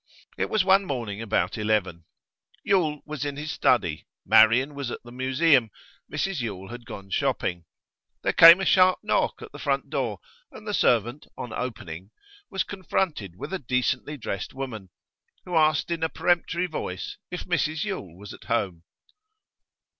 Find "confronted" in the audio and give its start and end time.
12.63-13.35